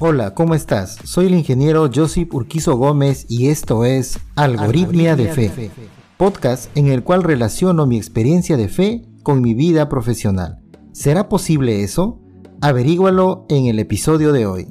[0.00, 0.96] Hola, ¿cómo estás?
[1.02, 5.72] Soy el ingeniero Josip Urquizo Gómez y esto es Algoritmia de Fe,
[6.16, 10.62] podcast en el cual relaciono mi experiencia de fe con mi vida profesional.
[10.92, 12.20] ¿Será posible eso?
[12.60, 14.68] Averígualo en el episodio de hoy.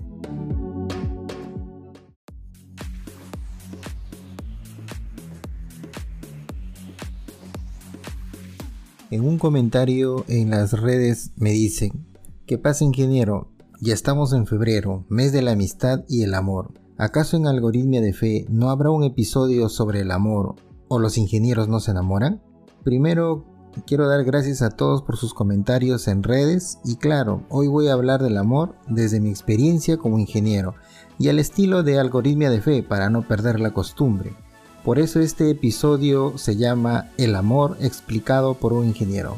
[9.12, 12.08] En un comentario en las redes me dicen,
[12.46, 13.57] ¿qué pasa ingeniero?
[13.80, 16.72] Ya estamos en febrero, mes de la amistad y el amor.
[16.98, 20.56] ¿Acaso en Algoritmia de Fe no habrá un episodio sobre el amor
[20.88, 22.42] o los ingenieros no se enamoran?
[22.84, 23.46] Primero,
[23.86, 27.94] quiero dar gracias a todos por sus comentarios en redes y claro, hoy voy a
[27.94, 30.74] hablar del amor desde mi experiencia como ingeniero
[31.20, 34.34] y al estilo de Algoritmia de Fe para no perder la costumbre.
[34.84, 39.38] Por eso este episodio se llama El amor explicado por un ingeniero.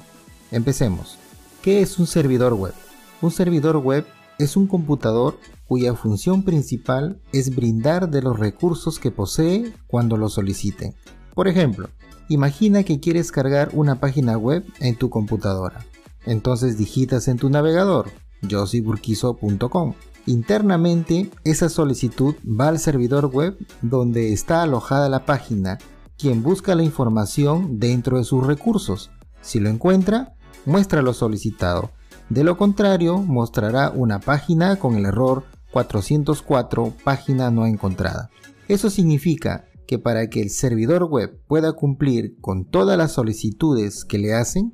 [0.50, 1.18] Empecemos.
[1.62, 2.74] ¿Qué es un servidor web?
[3.22, 4.06] Un servidor web
[4.40, 10.30] es un computador cuya función principal es brindar de los recursos que posee cuando lo
[10.30, 10.96] soliciten.
[11.36, 11.90] Por ejemplo,
[12.30, 15.86] imagina que quieres cargar una página web en tu computadora.
[16.26, 18.10] Entonces digitas en tu navegador
[18.50, 19.94] josiburquizo.com.
[20.26, 25.78] Internamente, esa solicitud va al servidor web donde está alojada la página,
[26.18, 29.12] quien busca la información dentro de sus recursos.
[29.42, 31.92] Si lo encuentra, muestra lo solicitado
[32.30, 38.30] de lo contrario, mostrará una página con el error 404 página no encontrada.
[38.68, 44.20] Eso significa que para que el servidor web pueda cumplir con todas las solicitudes que
[44.20, 44.74] le hacen,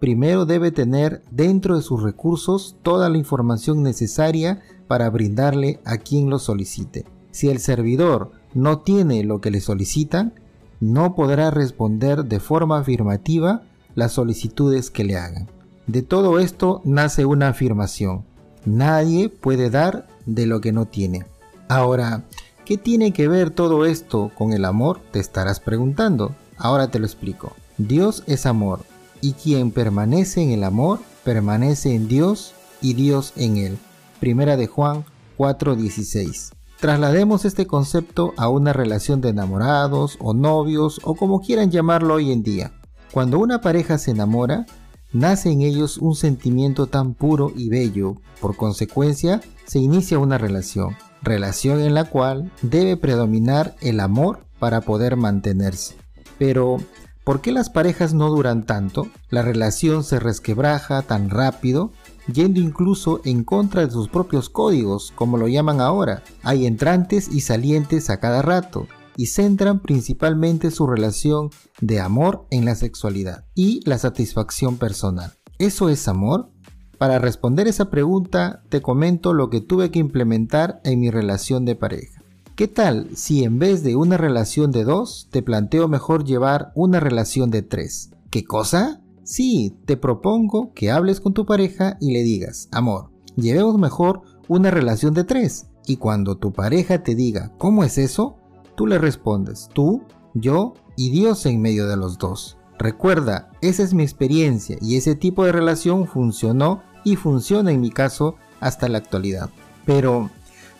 [0.00, 6.30] primero debe tener dentro de sus recursos toda la información necesaria para brindarle a quien
[6.30, 7.04] lo solicite.
[7.30, 10.32] Si el servidor no tiene lo que le solicitan,
[10.80, 15.55] no podrá responder de forma afirmativa las solicitudes que le hagan.
[15.86, 18.24] De todo esto nace una afirmación.
[18.64, 21.26] Nadie puede dar de lo que no tiene.
[21.68, 22.24] Ahora,
[22.64, 25.00] ¿qué tiene que ver todo esto con el amor?
[25.12, 26.34] Te estarás preguntando.
[26.56, 27.52] Ahora te lo explico.
[27.78, 28.80] Dios es amor,
[29.20, 33.78] y quien permanece en el amor, permanece en Dios y Dios en él.
[34.18, 35.04] Primera de Juan
[35.36, 36.52] 4:16.
[36.80, 42.32] Traslademos este concepto a una relación de enamorados o novios o como quieran llamarlo hoy
[42.32, 42.72] en día.
[43.12, 44.66] Cuando una pareja se enamora,
[45.12, 50.96] nace en ellos un sentimiento tan puro y bello, por consecuencia se inicia una relación,
[51.22, 55.96] relación en la cual debe predominar el amor para poder mantenerse.
[56.38, 56.78] Pero,
[57.24, 59.08] ¿por qué las parejas no duran tanto?
[59.30, 61.90] La relación se resquebraja tan rápido,
[62.32, 66.22] yendo incluso en contra de sus propios códigos, como lo llaman ahora.
[66.42, 68.86] Hay entrantes y salientes a cada rato,
[69.16, 71.50] y centran principalmente su relación
[71.80, 75.32] de amor en la sexualidad y la satisfacción personal.
[75.58, 76.50] ¿Eso es amor?
[76.98, 81.76] Para responder esa pregunta te comento lo que tuve que implementar en mi relación de
[81.76, 82.22] pareja.
[82.56, 87.00] ¿Qué tal si en vez de una relación de dos te planteo mejor llevar una
[87.00, 88.12] relación de tres?
[88.30, 89.02] ¿Qué cosa?
[89.24, 94.70] Sí, te propongo que hables con tu pareja y le digas, amor, llevemos mejor una
[94.70, 95.66] relación de tres.
[95.86, 98.38] Y cuando tu pareja te diga, ¿cómo es eso?
[98.76, 100.02] Tú le respondes, tú,
[100.34, 102.58] yo y Dios en medio de los dos.
[102.78, 107.90] Recuerda, esa es mi experiencia y ese tipo de relación funcionó y funciona en mi
[107.90, 109.48] caso hasta la actualidad.
[109.86, 110.30] Pero,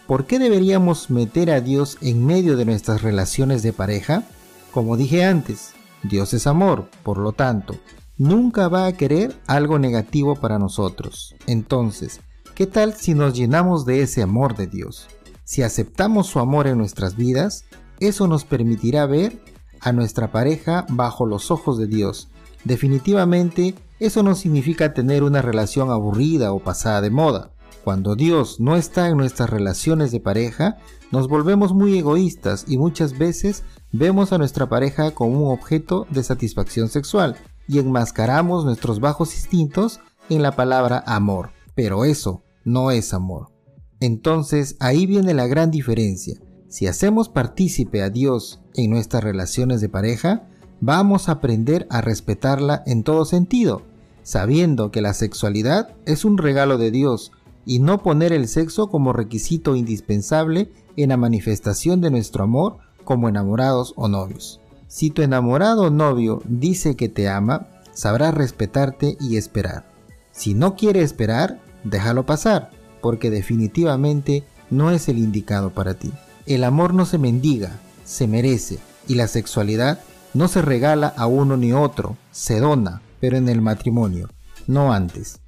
[0.06, 4.24] ¿por qué deberíamos meter a Dios en medio de nuestras relaciones de pareja?
[4.72, 7.76] Como dije antes, Dios es amor, por lo tanto,
[8.18, 11.34] nunca va a querer algo negativo para nosotros.
[11.46, 12.20] Entonces,
[12.54, 15.08] ¿qué tal si nos llenamos de ese amor de Dios?
[15.44, 17.64] Si aceptamos su amor en nuestras vidas,
[18.00, 19.42] eso nos permitirá ver
[19.80, 22.28] a nuestra pareja bajo los ojos de Dios.
[22.64, 27.52] Definitivamente, eso no significa tener una relación aburrida o pasada de moda.
[27.84, 30.76] Cuando Dios no está en nuestras relaciones de pareja,
[31.12, 33.62] nos volvemos muy egoístas y muchas veces
[33.92, 37.36] vemos a nuestra pareja como un objeto de satisfacción sexual
[37.68, 41.50] y enmascaramos nuestros bajos instintos en la palabra amor.
[41.76, 43.52] Pero eso no es amor.
[44.00, 46.40] Entonces ahí viene la gran diferencia.
[46.76, 50.46] Si hacemos partícipe a Dios en nuestras relaciones de pareja,
[50.82, 53.80] vamos a aprender a respetarla en todo sentido,
[54.22, 57.32] sabiendo que la sexualidad es un regalo de Dios
[57.64, 63.30] y no poner el sexo como requisito indispensable en la manifestación de nuestro amor como
[63.30, 64.60] enamorados o novios.
[64.86, 69.86] Si tu enamorado o novio dice que te ama, sabrá respetarte y esperar.
[70.30, 72.70] Si no quiere esperar, déjalo pasar,
[73.00, 76.12] porque definitivamente no es el indicado para ti.
[76.46, 78.78] El amor no se mendiga, se merece,
[79.08, 79.98] y la sexualidad
[80.32, 84.28] no se regala a uno ni otro, se dona, pero en el matrimonio,
[84.68, 85.40] no antes.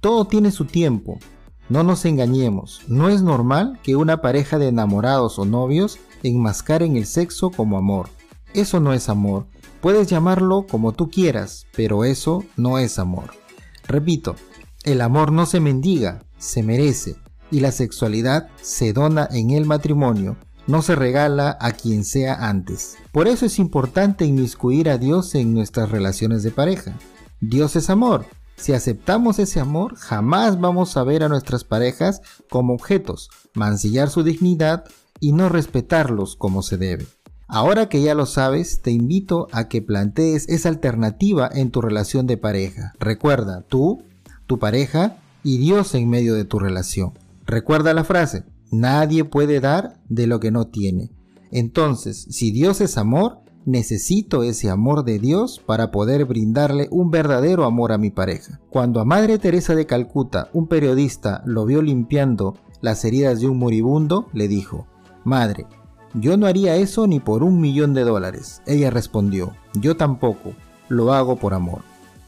[0.00, 1.18] Todo tiene su tiempo.
[1.68, 7.04] No nos engañemos, no es normal que una pareja de enamorados o novios enmascaren el
[7.04, 8.08] sexo como amor.
[8.54, 9.46] Eso no es amor.
[9.82, 13.32] Puedes llamarlo como tú quieras, pero eso no es amor.
[13.86, 14.34] Repito,
[14.82, 17.16] el amor no se mendiga, se merece,
[17.50, 20.36] y la sexualidad se dona en el matrimonio,
[20.66, 22.96] no se regala a quien sea antes.
[23.10, 26.98] Por eso es importante inmiscuir a Dios en nuestras relaciones de pareja.
[27.40, 28.26] Dios es amor.
[28.56, 34.24] Si aceptamos ese amor, jamás vamos a ver a nuestras parejas como objetos, mancillar su
[34.24, 34.84] dignidad
[35.20, 37.06] y no respetarlos como se debe.
[37.46, 42.26] Ahora que ya lo sabes, te invito a que plantees esa alternativa en tu relación
[42.26, 42.92] de pareja.
[43.00, 44.02] Recuerda, tú,
[44.46, 47.14] tu pareja y Dios en medio de tu relación.
[47.48, 51.10] Recuerda la frase, nadie puede dar de lo que no tiene.
[51.50, 57.64] Entonces, si Dios es amor, necesito ese amor de Dios para poder brindarle un verdadero
[57.64, 58.60] amor a mi pareja.
[58.68, 63.58] Cuando a Madre Teresa de Calcuta, un periodista, lo vio limpiando las heridas de un
[63.58, 64.86] moribundo, le dijo,
[65.24, 65.64] Madre,
[66.12, 68.60] yo no haría eso ni por un millón de dólares.
[68.66, 70.52] Ella respondió, yo tampoco,
[70.90, 71.80] lo hago por amor.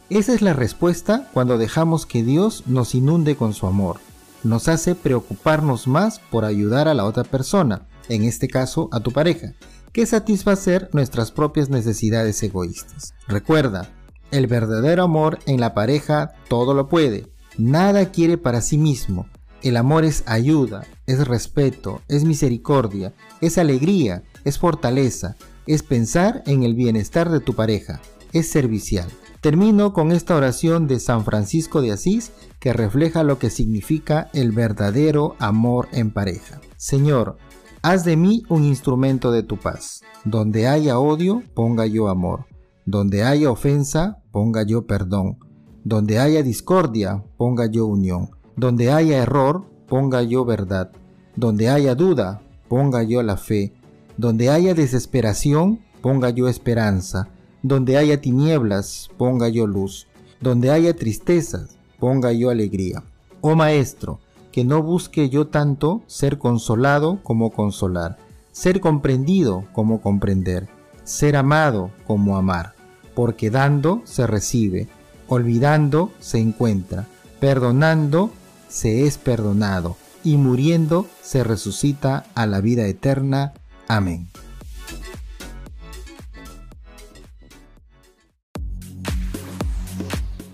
[0.09, 4.01] Esa es la respuesta cuando dejamos que Dios nos inunde con su amor.
[4.43, 9.13] Nos hace preocuparnos más por ayudar a la otra persona, en este caso a tu
[9.13, 9.53] pareja,
[9.93, 13.15] que satisfacer nuestras propias necesidades egoístas.
[13.29, 13.91] Recuerda,
[14.31, 17.27] el verdadero amor en la pareja todo lo puede,
[17.59, 19.27] nada quiere para sí mismo,
[19.63, 26.63] el amor es ayuda, es respeto, es misericordia, es alegría, es fortaleza, es pensar en
[26.63, 28.01] el bienestar de tu pareja,
[28.33, 29.09] es servicial.
[29.41, 34.53] Termino con esta oración de San Francisco de Asís que refleja lo que significa el
[34.53, 36.61] verdadero amor en pareja.
[36.77, 37.39] Señor,
[37.81, 40.03] haz de mí un instrumento de tu paz.
[40.25, 42.45] Donde haya odio, ponga yo amor.
[42.85, 45.39] Donde haya ofensa, ponga yo perdón.
[45.85, 48.33] Donde haya discordia, ponga yo unión.
[48.57, 50.93] Donde haya error, ponga yo verdad.
[51.35, 53.73] Donde haya duda, ponga yo la fe.
[54.19, 57.29] Donde haya desesperación, ponga yo esperanza.
[57.63, 60.07] Donde haya tinieblas, ponga yo luz.
[60.41, 63.03] Donde haya tristezas, ponga yo alegría.
[63.43, 64.19] Oh Maestro,
[64.53, 68.19] que no busque yo tanto ser consolado como consolar,
[68.53, 70.69] ser comprendido como comprender,
[71.05, 72.75] ser amado como amar,
[73.15, 74.89] porque dando se recibe,
[75.29, 77.07] olvidando se encuentra,
[77.39, 78.31] perdonando
[78.69, 83.55] se es perdonado, y muriendo se resucita a la vida eterna.
[83.89, 84.29] Amén.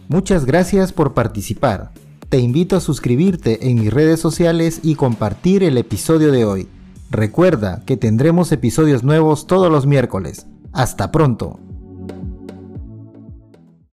[0.09, 1.91] Muchas gracias por participar.
[2.29, 6.69] Te invito a suscribirte en mis redes sociales y compartir el episodio de hoy.
[7.11, 10.47] Recuerda que tendremos episodios nuevos todos los miércoles.
[10.73, 11.59] Hasta pronto.